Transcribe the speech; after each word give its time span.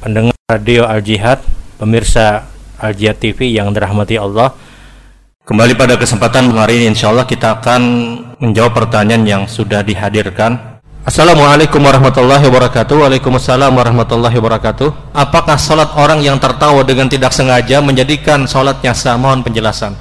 Radio 0.00 0.88
Al 0.88 1.04
Jihad, 1.04 1.44
pemirsa 1.76 2.48
Al 2.80 2.96
Jihad 2.96 3.20
TV 3.20 3.52
yang 3.52 3.68
dirahmati 3.68 4.16
Allah. 4.16 4.56
Kembali 5.44 5.76
pada 5.76 6.00
kesempatan 6.00 6.48
hari 6.56 6.80
ini 6.80 6.96
insya 6.96 7.12
Allah 7.12 7.28
kita 7.28 7.60
akan 7.60 7.82
menjawab 8.40 8.72
pertanyaan 8.72 9.28
yang 9.28 9.42
sudah 9.44 9.84
dihadirkan. 9.84 10.80
Assalamualaikum 11.04 11.84
warahmatullahi 11.84 12.48
wabarakatuh. 12.48 12.96
Waalaikumsalam 12.96 13.76
warahmatullahi 13.76 14.40
wabarakatuh. 14.40 15.12
Apakah 15.12 15.60
sholat 15.60 15.92
orang 15.92 16.24
yang 16.24 16.40
tertawa 16.40 16.80
dengan 16.80 17.04
tidak 17.12 17.36
sengaja 17.36 17.84
menjadikan 17.84 18.48
sholatnya 18.48 18.96
sah? 18.96 19.20
Mohon 19.20 19.44
penjelasan. 19.52 19.92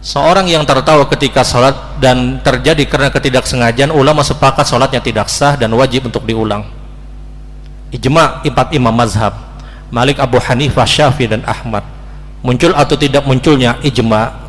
Seorang 0.00 0.48
yang 0.48 0.64
tertawa 0.64 1.04
ketika 1.12 1.44
sholat 1.44 1.76
dan 2.00 2.40
terjadi 2.40 2.88
karena 2.88 3.12
ketidaksengajaan, 3.12 3.92
ulama 3.92 4.24
sepakat 4.24 4.64
sholatnya 4.64 5.04
tidak 5.04 5.28
sah 5.28 5.60
dan 5.60 5.76
wajib 5.76 6.08
untuk 6.08 6.24
diulang. 6.24 6.75
Ijma 7.96 8.44
empat 8.44 8.76
imam 8.76 8.92
mazhab 8.92 9.32
Malik 9.88 10.20
Abu 10.20 10.36
Hanifah 10.36 10.84
Syafi'i 10.84 11.30
dan 11.30 11.46
Ahmad. 11.48 11.80
Muncul 12.44 12.76
atau 12.76 12.94
tidak 12.98 13.24
munculnya 13.24 13.80
ijma? 13.80 14.44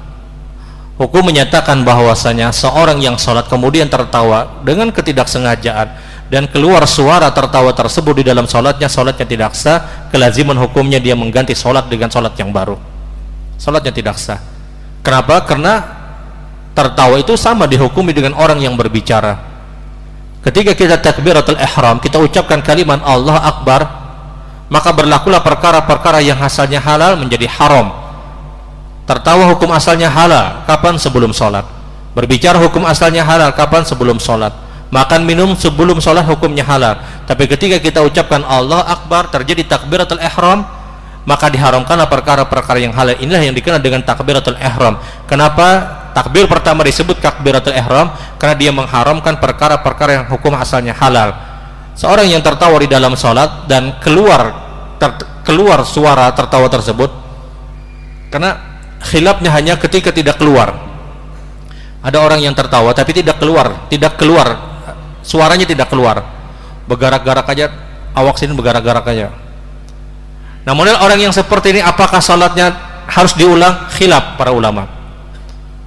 Hukum 0.97 1.29
menyatakan 1.29 1.85
bahwasanya 1.85 2.49
seorang 2.49 2.97
yang 2.99 3.21
sholat 3.21 3.45
kemudian 3.45 3.85
tertawa 3.85 4.59
dengan 4.65 4.89
ketidaksengajaan 4.89 5.87
dan 6.27 6.49
keluar 6.49 6.83
suara 6.89 7.29
tertawa 7.29 7.69
tersebut 7.71 8.19
di 8.19 8.23
dalam 8.25 8.49
sholatnya 8.49 8.89
sholatnya 8.89 9.23
tidak 9.29 9.53
sah 9.53 10.09
kelaziman 10.09 10.57
hukumnya 10.57 10.97
dia 10.97 11.13
mengganti 11.13 11.53
sholat 11.53 11.85
dengan 11.85 12.09
sholat 12.09 12.33
yang 12.35 12.49
baru. 12.49 12.75
Sholatnya 13.61 13.93
tidak 13.93 14.17
sah. 14.17 14.41
Kenapa? 15.05 15.45
karena 15.45 15.85
tertawa 16.73 17.15
itu 17.21 17.37
sama 17.39 17.69
dihukumi 17.69 18.11
dengan 18.11 18.35
orang 18.35 18.59
yang 18.59 18.75
berbicara 18.75 19.46
ketika 20.47 20.71
kita 20.71 20.95
takbiratul 21.03 21.59
ihram 21.59 21.99
kita 21.99 22.15
ucapkan 22.23 22.63
kalimat 22.63 23.03
Allah 23.03 23.43
Akbar 23.43 24.07
maka 24.67 24.91
berlakulah 24.91 25.39
perkara-perkara 25.43 26.19
yang 26.19 26.39
asalnya 26.43 26.83
halal 26.83 27.15
menjadi 27.15 27.47
haram. 27.47 27.91
Tertawa 29.07 29.47
hukum 29.55 29.71
asalnya 29.71 30.11
halal 30.11 30.67
kapan 30.67 30.99
sebelum 30.99 31.31
sholat? 31.31 31.63
Berbicara 32.11 32.59
hukum 32.59 32.83
asalnya 32.83 33.23
halal 33.23 33.55
kapan 33.55 33.87
sebelum 33.87 34.19
sholat? 34.19 34.51
Makan 34.91 35.23
minum 35.23 35.55
sebelum 35.55 36.03
sholat 36.03 36.27
hukumnya 36.27 36.67
halal. 36.67 36.99
Tapi 37.23 37.47
ketika 37.47 37.79
kita 37.79 38.03
ucapkan 38.03 38.43
Allah 38.43 38.83
Akbar 38.83 39.31
terjadi 39.31 39.63
takbiratul 39.63 40.19
ihram 40.19 40.67
maka 41.27 41.51
diharamkanlah 41.51 42.07
perkara-perkara 42.11 42.83
yang 42.83 42.91
halal. 42.91 43.15
Inilah 43.19 43.43
yang 43.47 43.55
dikenal 43.55 43.79
dengan 43.79 44.03
takbiratul 44.03 44.59
ihram. 44.59 44.99
Kenapa 45.31 45.67
takbir 46.17 46.49
pertama 46.49 46.81
disebut 46.81 47.21
takbiratul 47.21 47.77
ihram 47.77 48.09
karena 48.41 48.55
dia 48.57 48.73
mengharamkan 48.73 49.37
perkara-perkara 49.37 50.11
yang 50.17 50.25
hukum 50.25 50.57
asalnya 50.57 50.97
halal. 50.97 51.37
Seorang 51.93 52.25
yang 52.25 52.41
tertawa 52.41 52.73
di 52.81 52.89
dalam 52.89 53.13
sholat 53.13 53.69
dan 53.69 54.01
keluar 54.01 54.49
ter, 54.97 55.13
keluar 55.45 55.85
suara 55.85 56.33
tertawa 56.33 56.65
tersebut 56.73 57.13
karena 58.33 58.57
khilafnya 59.05 59.53
hanya 59.53 59.77
ketika 59.77 60.09
tidak 60.09 60.41
keluar. 60.41 60.89
Ada 62.01 62.17
orang 62.17 62.41
yang 62.41 62.57
tertawa 62.57 62.97
tapi 62.97 63.13
tidak 63.13 63.37
keluar 63.37 63.85
tidak 63.85 64.17
keluar 64.17 64.57
suaranya 65.21 65.69
tidak 65.69 65.93
keluar. 65.93 66.25
Bergarak-garak 66.89 67.45
aja 67.45 67.69
awak 68.17 68.41
sini 68.41 68.57
bergarak-garak 68.57 69.05
aja. 69.05 69.29
Namun 70.65 70.89
orang 70.97 71.21
yang 71.21 71.33
seperti 71.33 71.77
ini 71.77 71.81
apakah 71.85 72.17
sholatnya 72.17 72.73
harus 73.05 73.37
diulang? 73.37 73.85
Khilaf 73.93 74.35
para 74.35 74.49
ulama 74.49 74.96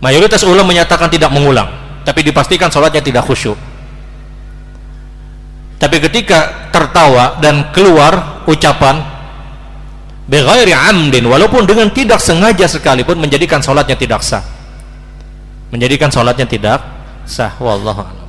mayoritas 0.00 0.42
ulama 0.44 0.72
menyatakan 0.72 1.08
tidak 1.12 1.30
mengulang 1.32 1.68
tapi 2.02 2.24
dipastikan 2.24 2.72
sholatnya 2.72 3.04
tidak 3.04 3.24
khusyuk. 3.28 3.56
Tapi 5.80 5.96
ketika 5.96 6.68
tertawa 6.68 7.40
dan 7.40 7.72
keluar 7.72 8.44
ucapan 8.44 9.00
bighairi 10.28 10.76
amdin 10.76 11.24
walaupun 11.24 11.64
dengan 11.64 11.88
tidak 11.88 12.20
sengaja 12.20 12.68
sekalipun 12.68 13.16
menjadikan 13.16 13.64
sholatnya 13.64 13.96
tidak 13.96 14.20
sah. 14.20 14.44
Menjadikan 15.72 16.12
sholatnya 16.12 16.44
tidak 16.44 16.84
sah. 17.24 17.56
Wallahu 17.56 18.19